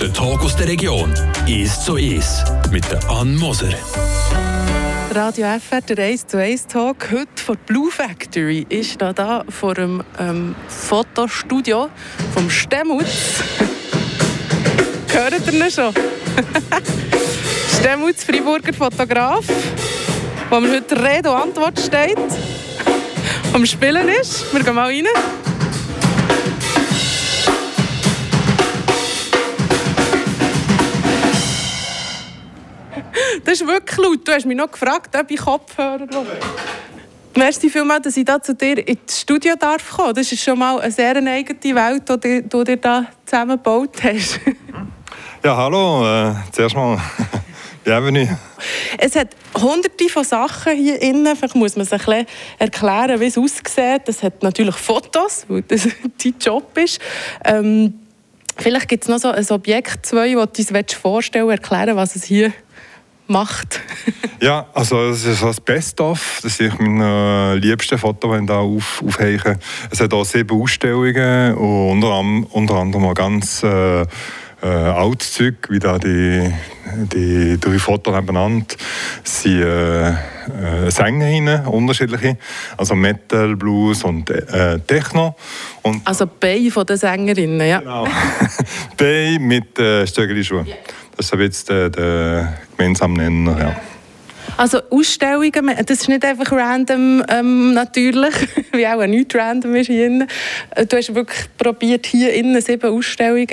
[0.00, 1.12] Der Talk aus der Region.
[1.48, 3.74] Ist zu ist mit der Ann Moser.
[5.12, 7.10] Radio FR, der 1 zu 1 Talk.
[7.10, 11.88] Heute von Blue Factory ist da, da vor dem ähm, Fotostudio
[12.32, 13.42] vom Stemmutz.
[15.08, 15.92] Hört ihr ihn schon?
[17.80, 19.46] Stemmutz, Freiburger Fotograf,
[20.48, 22.16] wo mir heute Rede und Antwort steht.
[23.52, 24.54] Am Spielen ist.
[24.54, 25.06] Wir gehen mal rein.
[33.60, 34.26] Ist wirklich laut.
[34.26, 36.26] Du hast mich noch gefragt, ob ich Kopfhörer will.
[37.36, 40.14] Merci vielmals, dass ich da zu dir ins Studio darf kommen.
[40.14, 44.40] Das ist schon mal eine sehr eigene Welt, die du dir da zusammengebaut hast.
[45.44, 46.04] Ja, hallo.
[46.04, 47.00] Äh, zuerst mal
[47.84, 48.26] Bienvenue.
[48.98, 51.36] Es hat hunderte von Sachen hier innen.
[51.36, 52.26] Vielleicht muss man sich ein
[52.58, 54.02] erklären, wie es aussieht.
[54.06, 55.86] Es hat natürlich Fotos, weil das
[56.24, 57.00] dein Job ist.
[57.44, 58.00] Ähm,
[58.56, 62.16] vielleicht gibt es noch so ein Objekt, zwei, das du uns vorstellen willst, erklären, was
[62.16, 62.54] es hier ist
[63.28, 63.80] macht?
[64.40, 66.40] ja, also das ist das Best-of.
[66.42, 69.58] Das ist mein äh, liebstes Foto, wenn ich da auf, aufheiche.
[69.90, 74.06] Es hat auch sieben Ausstellungen und unter, unter anderem auch ganz äh,
[74.62, 76.52] äh, altes Zeug, wie da die,
[77.12, 78.66] die drei Fotos nebeneinander
[79.22, 82.38] sind äh, äh, Sängerinnen, unterschiedliche,
[82.76, 85.36] also Metal, Blues und äh, Techno.
[85.82, 87.78] Und also Bei von den Sängerinnen, ja.
[87.80, 88.06] Genau.
[88.96, 90.66] Bei mit äh, Stöckelschuhen.
[90.66, 90.76] Yeah.
[91.16, 93.58] Das ist jetzt der, der gemeinsame Nenner.
[93.58, 93.76] Ja.
[94.56, 98.34] Also Ausstellungen, das ist nicht einfach random ähm, natürlich,
[98.72, 100.26] wie auch nicht random ist hier.
[100.74, 103.46] Äh, du hast wirklich probiert, hier innen sieben Ausstellungen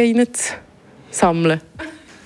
[1.16, 1.62] reinzusammeln.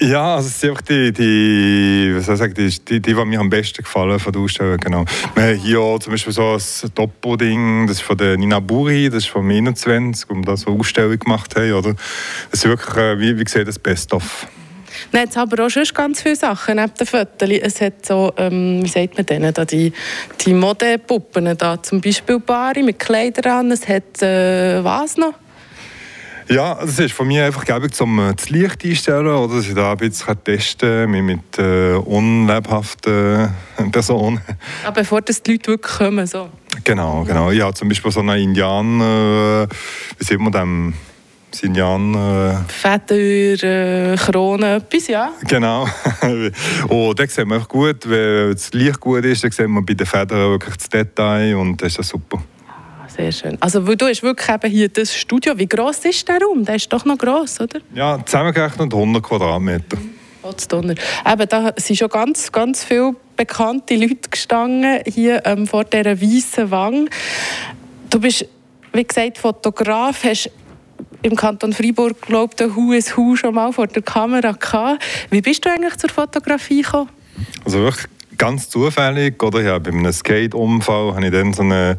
[0.02, 3.26] Ja, also es sind einfach die, die, was soll ich sagen, die, die, die, die
[3.26, 4.78] mir am besten gefallen von der Ausstellung.
[4.78, 5.04] Genau.
[5.36, 9.24] Wir haben hier zum Beispiel so ein Topo-Ding, das ist von der Nina Buri, das
[9.24, 11.74] ist von 21, wo wir da so eine Ausstellung gemacht haben.
[11.74, 11.96] Oder?
[12.50, 14.48] Das ist wirklich, äh, wie, wie gesagt, das Best-of.
[15.14, 17.50] Hat es aber auch schon ganz viele Sachen neben den Fotos.
[17.50, 19.92] Es hat so, ähm, wie sagt man denen, da die,
[20.46, 23.72] die Modepuppen da, zum Beispiel Bari mit Kleidern an.
[23.72, 25.34] Es hat, äh, was noch?
[26.50, 29.76] Ja, das ist von mir einfach gäbig, um äh, das Licht einzustellen oder dass ich
[29.76, 33.54] da ein bisschen testen kann mit äh, unlebhaften
[33.92, 34.42] Personen.
[34.84, 36.50] Aber bevor das die Leute wirklich kommen, so?
[36.84, 37.52] Genau, genau.
[37.52, 39.76] Ja, zum Beispiel so einen Indianer, äh,
[40.18, 40.94] wie sieht man dem?
[41.52, 42.14] Sinjan.
[42.14, 45.32] Äh, Feder, äh, Krone, etwas, ja.
[45.48, 45.88] Genau.
[46.88, 49.94] und da sieht man einfach gut, wenn das Licht gut ist, dann sieht man bei
[49.94, 52.42] den Federn wirklich das Detail und das ist super.
[53.20, 53.58] Sehr schön.
[53.60, 55.58] Also du hast wirklich eben hier das Studio.
[55.58, 56.64] Wie groß ist der Raum?
[56.64, 57.82] Der ist doch noch groß, oder?
[57.94, 59.98] Ja, zusammengerechnet 100 Quadratmeter.
[60.42, 60.96] Potsdonner.
[61.30, 66.72] Eben, da sind schon ganz, ganz viele bekannte Leute gestanden, hier ähm, vor dieser weißen
[66.72, 67.10] Wand.
[68.10, 68.46] Du bist,
[68.94, 70.50] wie gesagt, Fotograf, hast
[71.22, 75.04] im Kanton Freiburg, glaube ich, Hu ist Hu schon mal vor der Kamera gehabt.
[75.30, 77.10] Wie bist du eigentlich zur Fotografie gekommen?
[77.66, 78.06] Also wirklich
[78.40, 81.98] ganz zufällig, oder ja, bei einem Skate-Unfall habe ich dann so eine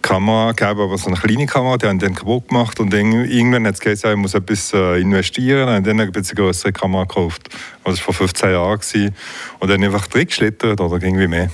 [0.00, 3.66] Kamera gegeben, aber so eine kleine Kamera, die habe ich dann kaputt gemacht und irgendwann
[3.66, 7.02] hat es gesagt, ich muss etwas äh, investieren und dann habe ich eine größere Kamera
[7.02, 7.48] gekauft.
[7.84, 9.14] Das war vor 15 Jahren gewesen.
[9.58, 11.50] und dann einfach drin geschlittert oder ging wie mehr.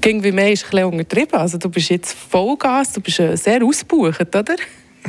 [0.00, 3.36] Ging wie mehr ist ein bisschen untertrieben, also du bist jetzt Vollgas, du bist äh,
[3.36, 4.54] sehr ausgebucht, oder?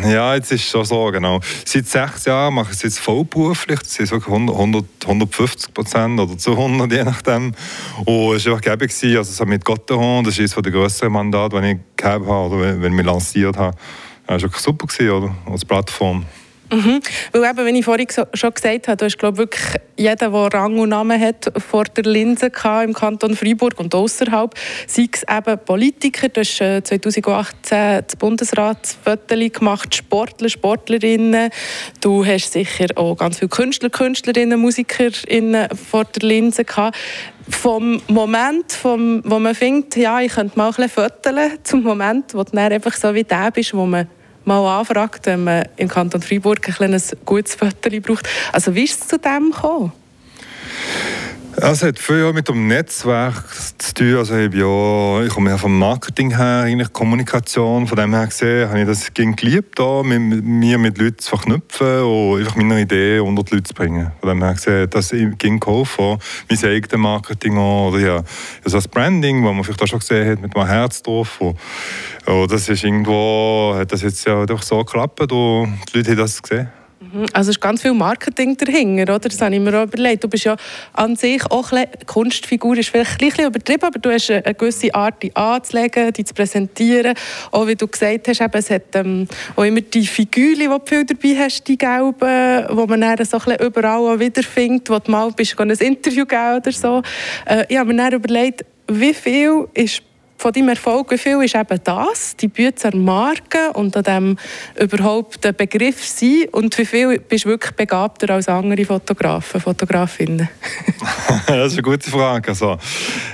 [0.04, 1.40] Ja, jetzt ist es schon so, genau.
[1.66, 3.80] Seit sechs Jahren mache ich es jetzt vollberuflich.
[3.80, 7.54] Das sind wirklich 100, 150 Prozent oder 200, je nachdem.
[8.06, 11.62] Und es war einfach gäbig, also so mit Gotteron, das ist eines der grösseren Mandate,
[11.62, 13.76] die ich gehabt habe, oder wenn ich lanciert habe.
[14.28, 15.36] Das war wirklich super, oder?
[15.52, 16.26] als Plattform.
[16.72, 17.00] Mhm.
[17.32, 19.64] Weil eben, wie ich vorhin schon gesagt habe, du hast glaube wirklich
[19.98, 22.52] jeder, der Rang und Namen hat, vor der Linse
[22.84, 24.54] im Kanton Freiburg und außerhalb.
[24.88, 31.50] Sei es eben Politiker, du hast 2018 äh, das Bundesratsviertel gemacht, Sportler, Sportlerinnen.
[32.02, 36.98] Du hast sicher auch ganz viele Künstler, Künstlerinnen, Musikerinnen vor der Linse gehabt
[37.50, 42.34] vom Moment, vom, wo man findet, ja, ich könnte mal ein bisschen fotografieren, zum Moment,
[42.36, 44.08] wo du dann einfach so wie der bist, wo man
[44.50, 48.28] mal anfragt, wenn man im Kanton Freiburg ein kleines gutes Foto braucht.
[48.52, 49.92] Also wie ist es zu dem gekommen?
[51.56, 53.44] Es hat viel mit dem Netzwerk
[53.78, 54.16] zu tun.
[54.18, 57.88] Also ich, ja, ich komme ja vom Marketing her, eigentlich Kommunikation.
[57.88, 62.02] Von dem her gesehen habe ich das geliebt, da, mit, mir mit Leuten zu verknüpfen
[62.04, 64.12] und einfach meine Ideen unter die Leute zu bringen.
[64.22, 66.18] Von dem her gesehen, das ging geholfen.
[66.50, 68.24] Mein eigenes Marketing auch, oder ja,
[68.64, 71.42] also das Branding, was man vielleicht auch schon gesehen hat, mit meinem Herz drauf.
[71.42, 71.58] Und,
[72.26, 76.18] und das ist irgendwo, hat das jetzt ja doch so geklappt und die Leute haben
[76.18, 76.70] das gesehen.
[77.12, 77.26] Mhm.
[77.34, 79.30] Also es ist ganz viel Marketing dahinter, oder?
[79.30, 80.24] Das habe ich mir auch überlegt.
[80.24, 80.56] Du bist ja
[80.94, 84.94] an sich auch ein Kunstfigur, ist vielleicht ein bisschen übertrieben, aber du hast eine gewisse
[84.94, 87.14] Art, die anzulegen, die zu präsentieren.
[87.52, 90.80] Auch wie du gesagt hast, eben, es hat ähm, auch immer die Figürchen, die du
[90.86, 95.12] viel dabei hast, die gelben, wo man dann so ein überall auch wiederfindet, wo du
[95.12, 97.02] mal bist, ein Interview geben oder so.
[97.46, 100.02] Äh, ich habe mir dann überlegt, wie viel ist
[100.40, 104.38] von deinem Erfolg, wie viel ist eben das, die Bützer Marke und an dem
[104.80, 110.48] überhaupt der Begriff sein und wie viel bist du wirklich begabter als andere Fotografen, Fotografinnen?
[111.48, 112.50] das ist eine gute Frage.
[112.50, 112.78] Also,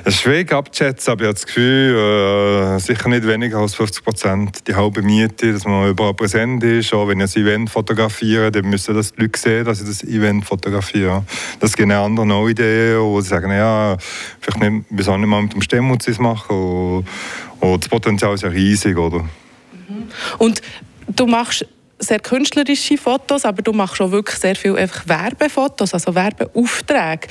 [0.04, 4.04] es ist schwierig abzuschätzen, aber ich habe das Gefühl, äh, sicher nicht weniger als 50
[4.04, 6.92] Prozent die halbe Miete, dass man überall präsent ist.
[6.92, 10.04] Auch wenn ich ein Event fotografiere, dann müssen das die Leute sehen, dass ich das
[10.04, 11.24] Event fotografiere.
[11.60, 13.96] Das gibt andere neue Ideen, wo sie sagen, ja,
[14.42, 16.95] vielleicht nicht, sollen nicht mal mit dem Stemmutz machen
[17.60, 19.20] und das Potenzial ist ja riesig, oder?
[19.20, 20.10] Mhm.
[20.38, 20.62] Und
[21.08, 21.66] du machst
[22.00, 27.28] sehr künstlerische Fotos, aber du machst auch wirklich sehr viel einfach Werbefotos, also Werbeaufträge.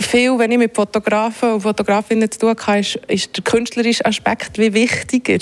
[0.00, 4.58] Viel, wenn ich mit Fotografen und Fotografinnen zu tun habe, ist, ist der künstlerische Aspekt
[4.58, 5.38] wie wichtiger.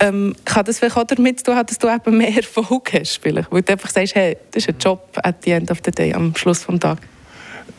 [0.00, 3.20] Ähm, kann das vielleicht auch damit zu tun dass du eben mehr Erfolg hast?
[3.22, 3.52] Vielleicht?
[3.52, 6.12] Weil du einfach sagst, hey, das ist ein Job at the end of the day,
[6.12, 7.04] am Schluss des Tages.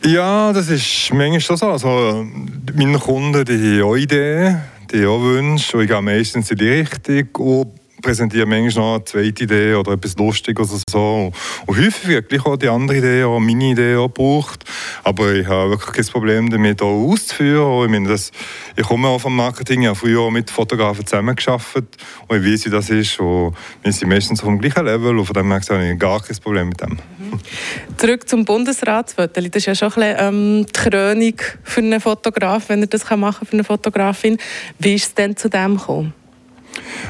[0.06, 1.66] Ja, das ist manchmal so.
[1.66, 2.26] Also,
[2.74, 4.60] meine Kunden die haben auch Ideen,
[4.92, 5.78] die auch Wünsche.
[5.78, 7.72] Und ich gehe meistens in die Richtung und
[8.02, 11.32] präsentiere manchmal noch eine zweite Idee oder etwas Lustiges oder so.
[11.64, 14.64] Und häufig wird gleich auch die andere Idee, auch meine Idee auch gebraucht.
[15.04, 17.84] Aber ich habe wirklich kein Problem damit, auch auszuführen.
[17.84, 18.30] Ich, meine, das,
[18.76, 21.96] ich komme auch vom Marketing, ich habe früher auch mit Fotografen zusammengearbeitet
[22.28, 23.18] und ich weiß, wie das ist.
[23.20, 26.20] Und wir sind meistens auf dem gleichen Level und von dem her habe ich gar
[26.20, 26.98] kein Problem mit dem.
[27.96, 29.40] Zurück zum Bundesratsfoto.
[29.40, 33.04] Das ist ja schon ein bisschen, ähm, die Krönung für einen Fotograf, wenn er das
[33.10, 34.38] machen kann für eine Fotografin.
[34.78, 36.12] Wie ist es denn zu dem gekommen?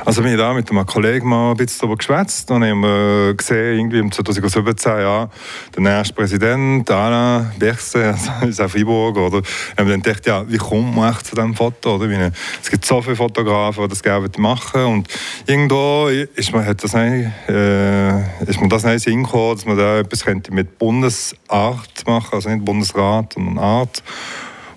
[0.04, 3.34] Also wir haben da mit einem Kollegen mal ein bisschen darüber geschwätzt und haben wir
[3.34, 5.28] gesehen, irgendwie im 2017, ja,
[5.74, 9.42] der nächste Präsident, Alain Berset, also ist auch Freiburg, oder?
[9.76, 12.06] haben dann gedacht, ja, wie kommt man echt zu diesem Foto, oder?
[12.06, 12.32] Meine,
[12.62, 15.08] es gibt so viele Fotografen, die das gerne machen und
[15.46, 19.98] irgendwo ist man, hat das nicht, äh, ist mir das nicht hingekommen, dass man da
[19.98, 24.02] etwas könnte mit Bundesart machen, also nicht Bundesrat, sondern Art.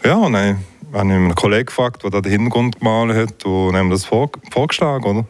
[0.03, 0.63] Ja, dann
[0.93, 4.29] habe ich einen Kollegen gefragt, der da den Hintergrund gemalt hat und haben das vor,
[4.51, 5.25] vorgeschlagen, oder?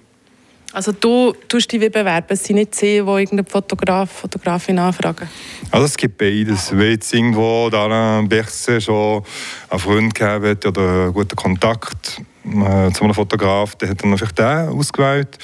[0.74, 5.28] Also du tust dich wie bewerben, es sind nicht sie, die irgendeinen Fotograf, Fotografin anfragen?
[5.72, 6.72] Also es gibt beides.
[6.72, 9.24] Wenn jetzt irgendwo Alain Berset schon
[9.70, 14.18] einen Freund gehabt hat oder einen guten Kontakt äh, zu einem Fotograf, der hat dann
[14.18, 15.40] vielleicht den ausgewählt.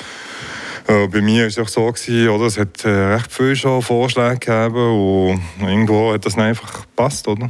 [0.88, 2.46] Äh, bei mir war es auch so, gewesen, oder?
[2.46, 7.50] es hat äh, recht viele schon Vorschläge gegeben und irgendwo hat das einfach gepasst, oder?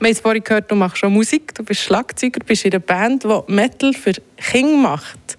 [0.00, 3.22] Wir haben vorhin gehört, du machst schon Musik, du bist Schlagzeuger, bist in einer Band,
[3.22, 5.36] die Metal für Kinder macht.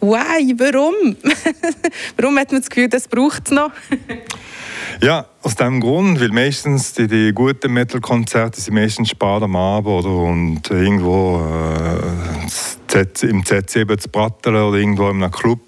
[0.00, 0.52] Why?
[0.58, 1.16] Warum?
[2.16, 3.70] Warum hat man das Gefühl, das braucht es noch?
[5.00, 9.86] ja, aus dem Grund, weil meistens die, die guten Metal-Konzerte sind meistens spät am Abend
[9.86, 12.48] oder, und irgendwo äh,
[12.94, 15.60] im ZC eben zu Bratteln oder irgendwo in einem Club.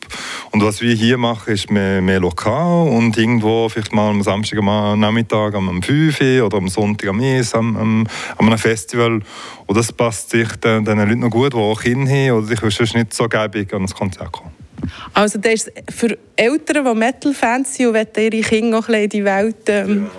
[0.51, 4.59] Und was wir hier machen, ist mehr, mehr lokal und irgendwo vielleicht mal am Samstag
[4.59, 8.07] am Nachmittag am 5 Uhr oder am Sonntag am Eis am, am,
[8.37, 9.21] am einem Festival.
[9.67, 12.61] Und das passt sich den, den Leuten noch gut, die auch Kinder haben oder sich
[12.61, 14.64] sonst nicht so gäbig an ein Konzert kommen.
[15.13, 19.69] Also das ist für Eltern, die Metal-Fans sind und ihre Kinder noch in die Welt
[19.69, 20.11] ähm,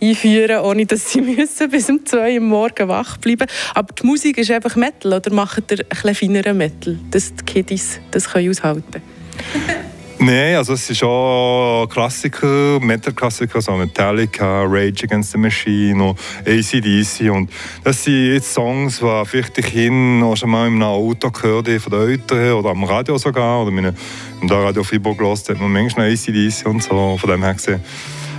[0.00, 0.08] ja.
[0.08, 4.38] einführen ohne dass sie müssen bis um 2 Uhr morgen wach bleiben Aber die Musik
[4.38, 8.50] ist einfach Metal, oder macht ihr ein bisschen feineren Metal, dass die Kiddies das können
[8.50, 9.79] aushalten können?
[10.22, 17.30] Nein, also es ist schon Klassiker, Metal-Klassiker, so Metallica, Rage Against the Machine und ACDC.
[17.30, 17.50] Und
[17.82, 21.80] das sind jetzt Songs, die vielleicht die Kinder auch schon mal einem Auto gehört haben
[21.80, 23.62] von den Eltern oder am Radio sogar.
[23.62, 23.94] Oder meine,
[24.46, 27.16] da Radio Freiburg gehört hat man manchmal ACDC und so.
[27.18, 27.80] Von dem her gesehen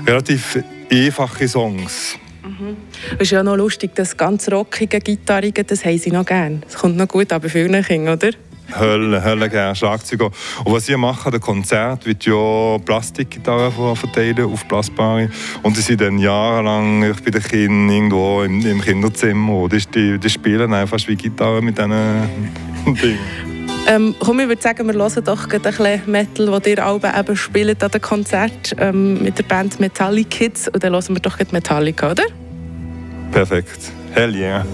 [0.06, 0.60] relativ
[0.92, 2.16] einfache Songs.
[2.44, 2.78] Mhm.
[3.16, 6.60] Es ist ja noch lustig, das ganz rockige Gitarrige, das haben sie noch gerne.
[6.62, 8.30] Das kommt noch gut an bei vielen Kindern, oder?
[8.78, 10.32] Hölle, Hölle gerne Schlagzeuger.
[10.64, 15.30] Und was sie machen, der Konzert wird ja Plastikgitarren verteilen, aufblasbare.
[15.64, 19.68] Und sie sind dann jahrelang bei den Kindern irgendwo im, im Kinderzimmer.
[19.70, 21.92] Die, die, die spielen einfach wie Gitarre mit diesen
[22.86, 23.20] Dingen.
[23.88, 27.36] Ähm, komm, ich würde sagen, wir hören doch ein bisschen Metal, das ihr alle eben
[27.36, 30.68] spielt an dem Konzert ähm, mit der Band Metallic Kids.
[30.68, 32.24] Und dann hören wir doch Metallica, oder?
[33.32, 33.92] Perfekt.
[34.14, 34.66] Hell yeah.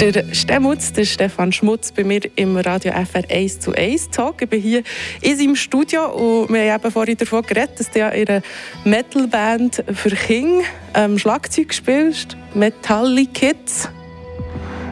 [0.00, 4.40] Der Stemmutz, der Stefan Schmutz, bei mir im Radio FR 1 zu 1 Talk.
[4.40, 4.82] Ich bin hier
[5.20, 8.42] in seinem Studio und wir haben vorhin davon geredet, dass du ja in einer
[8.84, 10.62] Metalband für King
[10.94, 13.90] ähm, Schlagzeug spielst, Metallic Kids.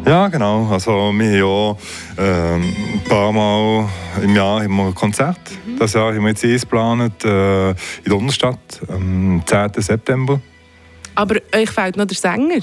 [0.04, 0.66] Ja, genau.
[0.66, 1.20] Also wir haben
[2.18, 3.88] ja ähm, ein paar Mal
[4.22, 5.40] im Jahr haben wir ein Konzert.
[5.64, 5.78] Mhm.
[5.78, 9.70] Das Jahr haben wir jetzt eins geplant äh, in der Unterstadt am 10.
[9.78, 10.38] September.
[11.18, 12.60] Aber euch fehlt noch der Sänger.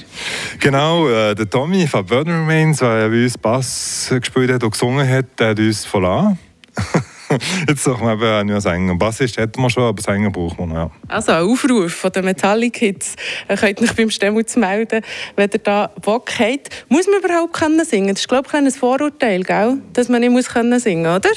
[0.60, 5.06] Genau, äh, der Tommy von Burden Remains, der bei uns Bass gespielt hat und gesungen
[5.06, 6.38] hat, der hat uns verlassen.
[7.68, 8.94] Jetzt suchen wir eben einen Sänger.
[8.94, 10.74] Bassist hätten wir schon, aber Sänger brauchen wir noch.
[10.74, 10.90] Ja.
[11.08, 13.16] Also ein Aufruf von den Metallic Kids.
[13.46, 15.02] Ihr könnt euch beim Stemmutz melden,
[15.34, 16.86] wenn ihr da Bock habt.
[16.88, 18.14] Muss man überhaupt können singen?
[18.14, 19.82] Das ist, glaube ich, ein Vorurteil, gell?
[19.92, 21.28] dass man nicht muss können singen oder?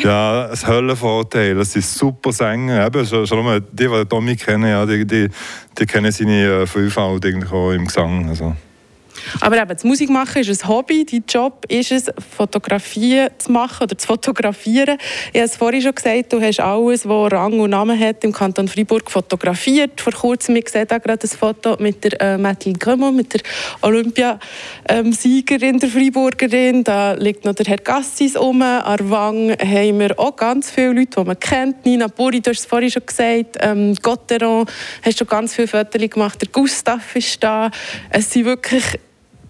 [0.00, 1.54] Ja, ein Höllenvorteil.
[1.54, 2.86] Das sind super Sänger.
[2.86, 5.28] Eben, schon, schon mal die, die Tommy kennen, ja, die, die,
[5.78, 8.28] die kennen seine äh, Vielfalt auch im Gesang.
[8.28, 8.54] Also.
[9.40, 11.04] Aber eben, das Musik machen ist ein Hobby.
[11.04, 12.06] Dein Job ist es,
[12.36, 14.98] Fotografien zu machen oder zu fotografieren.
[15.32, 18.32] Ich habe es vorhin schon gesagt, du hast alles, was Rang und Namen hat, im
[18.32, 20.00] Kanton Freiburg fotografiert.
[20.00, 23.40] Vor kurzem, ich sehe da gerade ein Foto mit der äh, Mathilde Grömo, mit der
[23.82, 26.84] Olympiasiegerin, der Freiburgerin.
[26.84, 28.62] Da liegt noch der Herr Gassis um.
[28.62, 31.84] An Wang haben wir auch ganz viele Leute, die man kennt.
[31.84, 33.56] Nina Buri, du hast es vorhin schon gesagt.
[33.60, 34.66] Ähm, Gotteron,
[35.02, 36.40] hast schon ganz viele Fotos gemacht.
[36.40, 37.70] Der Gustav ist da.
[38.10, 38.84] Es sind wirklich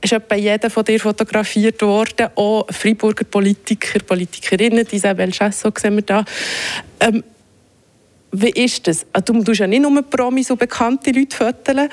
[0.01, 6.03] ist etwa jeder von dir fotografiert worden, auch Freiburger Politiker, Politikerinnen, Isabelle Chassot sehen wir
[6.03, 6.25] da.
[7.01, 7.25] Ähm,
[8.33, 9.07] wie ist das?
[9.13, 11.89] Ah, du tust ja nicht nur Promis und bekannte Leute fotografieren.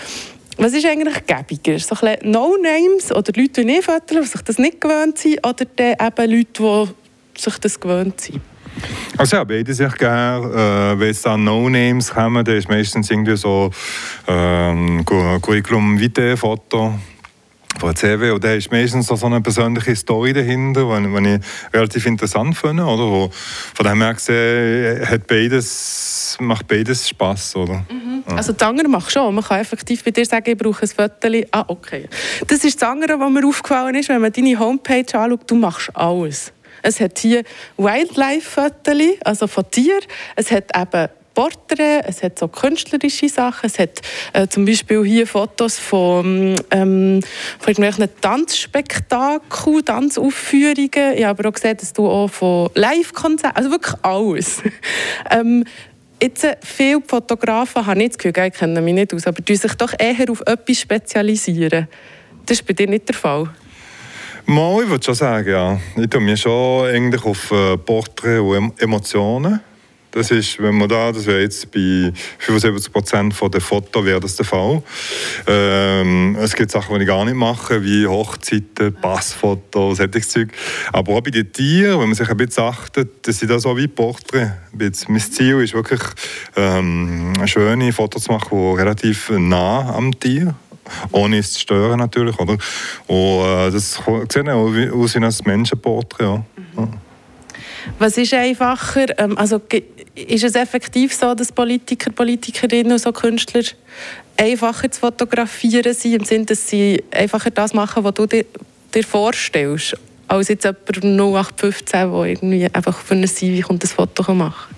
[0.58, 1.80] Was ist eigentlich gäbiger?
[1.80, 6.32] So No-Names oder Leute, die nicht fotografieren, die sich das nicht gewöhnt sind, oder eben
[6.32, 6.94] Leute,
[7.36, 8.42] die sich das gewöhnt sind?
[9.18, 10.94] Also ja, beide sich gerne.
[10.96, 13.72] Äh, wenn es dann No-Names kommen, dann ist meistens irgendwie so
[14.28, 16.94] ähm, Curriculum Vitae-Foto
[17.80, 18.32] von CW.
[18.32, 21.42] Und da ist meistens so eine persönliche Story dahinter, die ich
[21.74, 22.84] relativ interessant finde.
[22.84, 23.04] Oder?
[23.04, 23.30] Wo,
[23.74, 27.56] von dem her gesehen hat beides, macht beides Spass.
[27.56, 27.86] Oder?
[27.90, 28.24] Mhm.
[28.28, 28.36] Ja.
[28.36, 29.34] Also andere macht schon.
[29.36, 31.44] Man kann effektiv bei dir sagen, ich brauche ein Foto.
[31.52, 32.08] Ah, okay.
[32.48, 35.96] Das ist das andere, was mir aufgefallen ist, wenn man deine Homepage anschaut, du machst
[35.96, 36.52] alles.
[36.82, 37.44] Es hat hier
[37.78, 40.02] Wildlife-Fotos, also von Tieren.
[40.36, 44.02] Es hat eben Porträts, es hat so künstlerische Sachen, es hat
[44.34, 47.22] äh, zum Beispiel hier Fotos von, ähm,
[47.60, 50.90] von irgendwelchen Tanzspektakeln, Tanzaufführungen.
[51.16, 54.64] Ich habe aber auch gesehen, dass du auch von Live-Konzerten, also wirklich alles.
[55.30, 55.64] ähm,
[56.22, 59.56] Jetzt, äh, viele Fotografen, habe ich das Gefühl, ich kenne mich nicht aus, aber die
[59.58, 61.90] sich doch eher auf etwas spezialisieren.
[62.46, 63.50] Das ist bei dir nicht der Fall.
[64.46, 65.80] Mal, ich würde schon sagen, ja.
[65.98, 69.60] Ich tue mich schon eigentlich auf äh, Porträts und Emotionen.
[70.16, 74.38] Das ist, wenn man da, das wäre jetzt bei 75 Prozent der Fotos wäre das
[74.38, 74.82] der Fall.
[75.46, 80.54] Ähm, es gibt Sachen, die ich gar nicht mache, wie Hochzeiten, Passfotos, solches Zeug.
[80.94, 83.76] Aber auch bei den Tieren, wenn man sich ein bisschen achtet, das sind das auch
[83.76, 85.10] wie Porträts.
[85.10, 86.02] Mein Ziel ist wirklich,
[86.56, 90.56] ähm, schöne Fotos zu machen, die relativ nah am Tier
[91.12, 92.58] ohne es zu stören natürlich, oder?
[93.08, 93.94] Und äh, das
[94.32, 96.46] sieht auch aus wie ein Menschenporträt, ja.
[96.76, 97.05] Mhm.
[98.00, 99.06] Was ist einfacher?
[99.20, 99.62] Ähm, also,
[100.16, 103.64] ist es effektiv so, dass Politiker, Politikerinnen und so Künstler
[104.38, 108.46] einfacher zu fotografieren sind, im Sinne, dass sie einfacher das machen, was du dir,
[109.08, 109.98] vorstellst,
[110.30, 114.76] als jetzt jemand 0815, der irgendwie einfach für eine CV und ein Foto machen kann?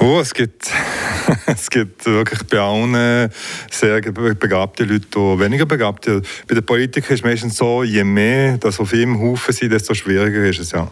[0.00, 0.70] Oh, es gibt,
[1.46, 3.30] es gibt wirklich bei allen
[3.70, 6.22] sehr begabte Leute und weniger begabte.
[6.46, 9.94] Bei den Politikern ist es meistens so, je mehr dass auf ihm Haufen sind, desto
[9.94, 10.88] schwieriger ist es ja.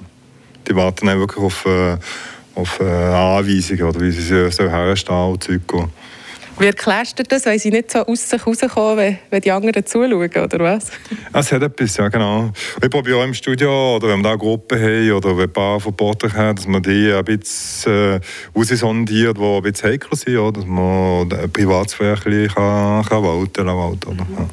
[0.68, 1.96] Die warten dann wirklich auf, äh,
[2.54, 5.62] auf äh, Anweisungen oder wie sie so herstehen und Zeug.
[6.58, 9.84] Wie erklärst du das, weil sie nicht so aus sich rauskommen, wenn, wenn die anderen
[9.84, 10.90] zuschauen, oder was?
[11.34, 12.50] Es hat etwas, ja genau.
[12.82, 15.78] Ich probiere auch im Studio, oder wenn wir da eine Gruppe haben, oder ein paar
[15.78, 18.20] Verporter haben, dass man die ein bisschen äh,
[18.56, 20.60] raussondiert, die ein bisschen heikel sind, oder?
[20.60, 24.00] dass man die Privatsphäre kann, kann walten lassen.
[24.06, 24.26] Oder?
[24.38, 24.48] Ja.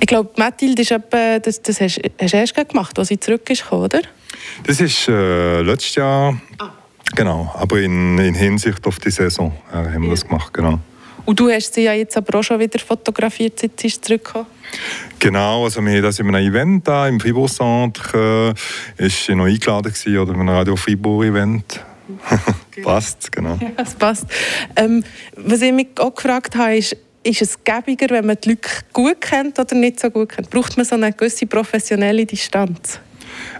[0.00, 3.70] Ich glaube, Mathilde, ist etwa, das, das hast du erst gemacht, als sie zurück ist,
[3.70, 4.00] oder?
[4.64, 6.40] Das ist äh, letztes Jahr...
[6.58, 6.72] Ah
[7.14, 10.78] Genau, aber in, in Hinsicht auf die Saison äh, haben wir das gemacht, genau.
[11.24, 14.46] Und du hast sie ja jetzt aber auch schon wieder fotografiert, seit sie zurückgekommen
[15.18, 18.54] Genau, also wir haben das in einem Event da im Fribourg Centre,
[18.98, 21.84] äh, ist noch eingeladen gewesen, oder in einem Radio Fribourg Event.
[22.82, 23.58] passt, genau.
[23.60, 24.26] Ja, es passt.
[24.74, 25.04] Ähm,
[25.36, 29.20] was ich mich auch gefragt habe, ist, ist es gäbiger, wenn man die Leute gut
[29.20, 30.50] kennt oder nicht so gut kennt?
[30.50, 32.98] Braucht man so eine gewisse professionelle Distanz?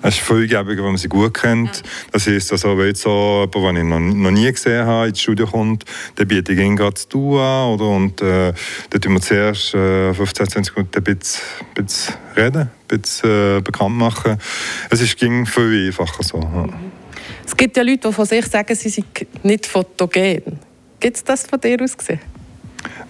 [0.02, 1.82] Es ist viel gäbiger, wenn man sie gut kennt.
[2.10, 5.20] Das heisst, also, wenn jetzt so jemand, den ich noch, noch nie gesehen habe, ins
[5.20, 5.84] Studio kommt,
[6.16, 7.68] dann biete ich ihn gerade zu tun an.
[7.70, 7.88] Oder?
[7.88, 8.52] Und äh,
[8.90, 11.42] dann tun wir zuerst äh, 15, 20 Minuten ein bisschen,
[11.76, 14.38] ein bisschen reden, ein bisschen äh, bekannt machen.
[14.90, 16.40] Es ist, ging viel einfacher so.
[16.40, 16.68] Ja.
[17.46, 19.06] Es gibt ja Leute, die von sich sagen, sie sind
[19.44, 20.42] nicht fotogen.
[21.00, 22.31] Gibt es das von dir aus gesehen?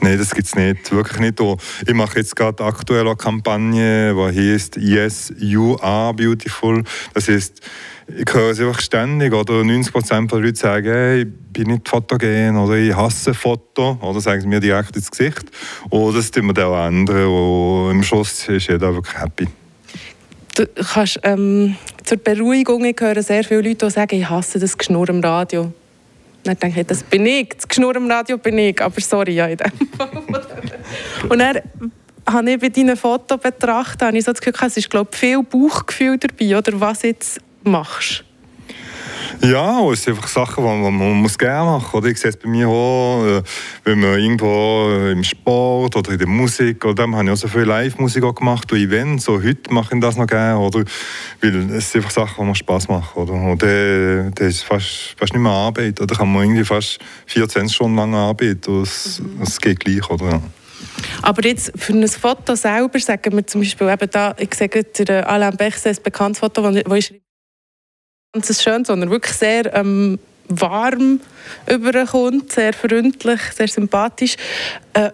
[0.01, 1.41] Nein, das gibt es nicht, wirklich nicht.
[1.87, 6.83] Ich mache jetzt gerade aktuell eine Kampagne, die heißt Yes, You Are Beautiful.
[7.15, 7.61] Das heißt,
[8.09, 12.57] ich höre es einfach ständig, oder 90% der Leute sagen, hey, ich bin nicht fotogen
[12.57, 15.45] oder ich hasse Foto, oder sagen sie mir direkt ins Gesicht.
[15.91, 19.49] Oder das tun wir dann auch ändern und im Schluss ist jeder wirklich happy.
[20.57, 24.77] Du kannst, ähm, zur Beruhigung, ich höre sehr viele Leute, die sagen, ich hasse das
[24.77, 25.73] Geschnurr im Radio.
[26.45, 29.47] Dann denke ich, das bin ich, das Geschnurr im Radio bin ich, aber sorry, ja,
[29.47, 29.73] in dem
[31.29, 31.61] Und dann
[32.29, 35.43] habe ich bei deinen Fotos betrachtet, habe ich so das Gefühl, es ist glaube viel
[35.43, 38.25] Bauchgefühl dabei, oder was jetzt machst.
[39.43, 42.11] Ja, es sind einfach Sachen, die man, man muss gerne machen muss.
[42.11, 43.43] Ich sehe es bei mir auch, äh,
[43.85, 47.49] wenn man irgendwo im Sport oder in der Musik, oder dann habe ich auch so
[47.49, 50.85] viel Live-Musik gemacht und Events, so heute mache ich das noch gerne, oder?
[51.41, 53.33] Weil es sind einfach Sachen, die mir Spass machen, oder?
[53.33, 56.15] Und dann, dann ist es fast, fast nicht mehr Arbeit, oder?
[56.15, 59.43] kann man irgendwie fast 14 Stunden lang arbeiten und es, mhm.
[59.43, 60.41] es geht gleich, oder?
[61.23, 65.29] Aber jetzt für ein Foto selber, sagen wir zum Beispiel eben da, ich sage der
[65.29, 67.23] Alain Bechse, ein bekanntes Foto, wo ich
[68.33, 70.19] ganz schön, sondern wirklich sehr ähm,
[70.49, 71.21] warm
[71.67, 74.37] überkommt, sehr freundlich, sehr sympathisch.
[74.95, 75.11] Äh,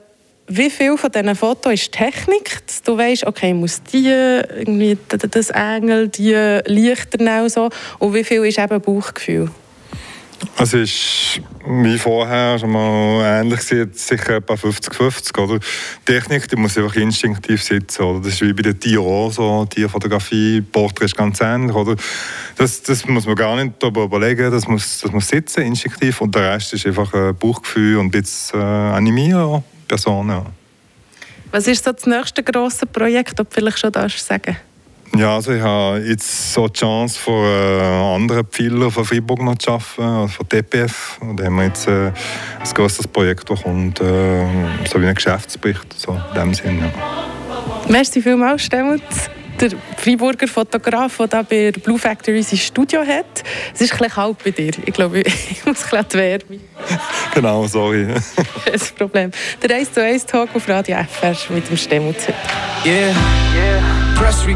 [0.47, 4.97] wie viel von diesen Fotos ist Technik, dass du weißt, okay, ich muss die, irgendwie
[5.09, 9.51] das Engel, die Lichter so, und wie viel ist eben Bauchgefühl?
[10.61, 15.39] Es ist wie vorher schon mal ähnlich, sicher etwa 50-50.
[15.39, 15.59] Oder?
[15.59, 18.03] Die Technik die muss einfach instinktiv sitzen.
[18.03, 18.21] Oder?
[18.21, 19.65] Das ist wie bei den Tieren so.
[19.67, 21.75] Tierfotografie, Porträt ist ganz ähnlich.
[21.75, 21.97] Oder?
[22.57, 26.21] Das, das muss man gar nicht überlegen, das muss, das muss sitzen, instinktiv.
[26.21, 28.25] Und der Rest ist einfach ein Bauchgefühl und ein
[28.55, 30.31] äh, animieren, Personen.
[30.31, 30.47] Ja.
[31.51, 34.57] Was ist so das nächste grosse Projekt, ob du vielleicht schon das sagen
[35.17, 39.57] ja, also ich habe jetzt so die Chance, von äh, anderen Pfeilern von Freiburg noch
[39.57, 41.19] zu arbeiten, also von DPF.
[41.21, 44.45] Und da haben wir jetzt äh, ein grosses Projekt, das kommt, äh,
[44.91, 46.93] so wie ein Geschäftsbericht, so in dem Sinne.
[46.95, 47.39] Ja.
[47.89, 49.03] Merci vielmals, Stemmet.
[49.61, 53.43] Der Freiburger Fotograf, der hier bei der Blue Factory sein Studio hat.
[53.75, 54.73] Es ist ein bisschen kalt bei dir.
[54.87, 56.61] Ich glaube, ich muss ein bisschen die Wärme.
[57.35, 58.07] genau, sorry.
[58.65, 59.31] Kein Problem.
[59.61, 62.17] Der 1 zu 1 Talk auf Radio FR mit dem Stemmet.
[62.85, 63.09] Yeah.
[63.57, 63.83] yeah.
[64.15, 64.47] Press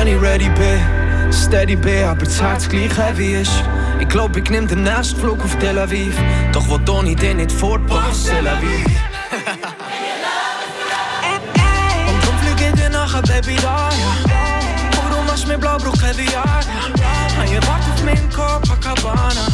[0.00, 1.32] record, wenn ich ready bin.
[1.32, 3.52] Steady bin, aber das Herz gleich heavy ist.
[4.00, 6.14] Ich glaub, ich nehm den nächsten Flug auf Tel Aviv.
[6.52, 8.84] Doch wo Toni den nicht fortpasst, Tel Aviv.
[12.08, 14.12] Und drum flieg ich dir nachher, Baby, da, ja.
[15.02, 16.42] Und du machst mir blau, brauch heavy, ja.
[17.40, 19.46] Ein Wart auf meinen Copacabana.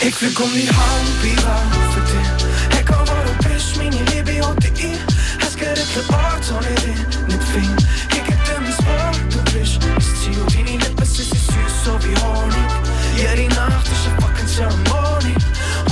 [0.00, 2.28] Ich flieg um die Handbücher für dich.
[2.70, 4.98] Hey, komm, wo du bist, meine Liebe, und ich.
[5.08, 5.15] Es
[5.56, 7.16] geht nicht Ort ohne dich.
[7.52, 7.76] fin.
[8.10, 12.14] Ich geb dir mein Wort, du bist das Ziel Deine Lippen sind süß, so wie
[12.22, 12.70] Honig
[13.16, 15.36] Jede Nacht ist eine fucking Zeremonie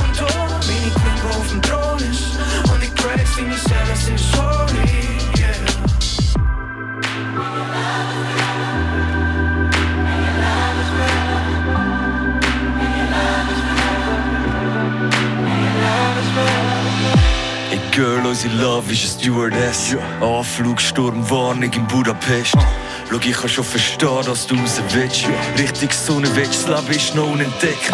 [0.01, 0.27] Und du,
[0.69, 2.37] meine Queen, wo auf dem Thron ist
[2.73, 4.54] Und ich pray, deine Seele sind holy,
[18.45, 19.97] Unsere Love ist ein Stewardess.
[20.21, 22.55] Anflugsturm, Warnung in Budapest.
[23.09, 25.25] Schau, ich kann schon verstehen, dass du raus willst.
[25.57, 27.91] Richtig Sonne willst, das Leben ist noch unentdeckt.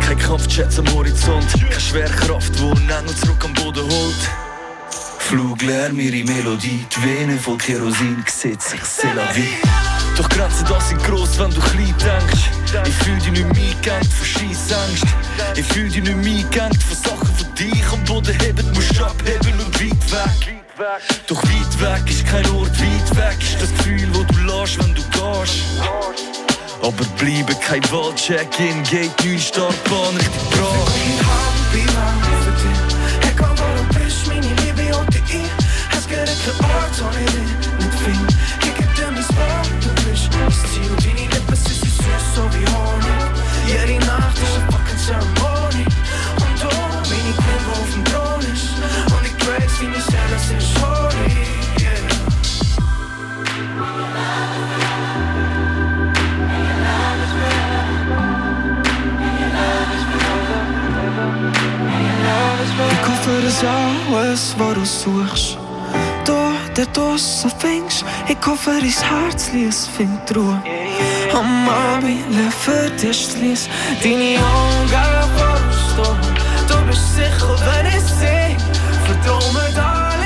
[0.00, 4.30] Kein Kampfjets am Horizont, keine Schwerkraft, die einen Engel zurück am Boden holt.
[5.18, 9.58] Fluglärm, ihre Melodie, die Venen voll Kerosin, sieht sich c'est la vie.
[10.16, 12.65] Doch Grenzen da sind gross, wenn du klein denkst.
[12.84, 15.04] Ich fühl dich nicht mehr eingegangen von Scheissangst.
[15.56, 18.72] Ich fühl dich nicht mehr eingegangen von Sachen, die dich am Boden heben.
[18.72, 20.56] Musst abheben und weit weg.
[21.26, 24.94] Doch weit weg ist kein Ort, weit weg ist das Gefühl, wo du lässt, wenn
[24.94, 25.62] du gehst.
[26.82, 31.55] Aber bleiben kein Waldcheck-in, geht 9 Startbahn Richtung Prag.
[63.36, 65.58] todas aulas foram suas.
[66.24, 68.02] Toda doce vings.
[68.26, 70.60] ik over is hartslies vind droe.
[71.34, 73.68] Amabi levert is lies,
[74.00, 76.18] die niet ongar voor stom.
[76.66, 78.56] Door besichel, dat is zee.
[79.04, 80.25] Verdomme, darling.